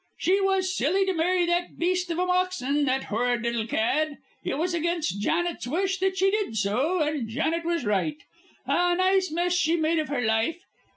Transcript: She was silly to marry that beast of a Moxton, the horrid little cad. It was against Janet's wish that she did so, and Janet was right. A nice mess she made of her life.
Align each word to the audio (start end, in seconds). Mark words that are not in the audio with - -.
She 0.17 0.41
was 0.41 0.75
silly 0.75 1.05
to 1.05 1.13
marry 1.13 1.45
that 1.45 1.77
beast 1.77 2.09
of 2.09 2.17
a 2.17 2.25
Moxton, 2.25 2.85
the 2.85 3.05
horrid 3.05 3.43
little 3.43 3.67
cad. 3.67 4.17
It 4.43 4.57
was 4.57 4.73
against 4.73 5.21
Janet's 5.21 5.67
wish 5.67 5.99
that 5.99 6.17
she 6.17 6.31
did 6.31 6.57
so, 6.57 7.01
and 7.01 7.29
Janet 7.29 7.63
was 7.63 7.85
right. 7.85 8.17
A 8.65 8.95
nice 8.95 9.29
mess 9.31 9.53
she 9.53 9.75
made 9.75 9.99
of 9.99 10.09
her 10.09 10.21
life. 10.23 10.63